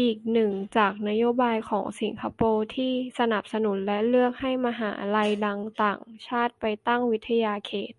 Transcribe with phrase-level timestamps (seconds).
[0.00, 5.30] อีกหนึ่ง จากนโยบายของสิงคโปร์ที่สนับสนุน และเลือก ให้มหาลัย
[5.82, 7.94] ต่างชาติไปตั้งวิทยาเขต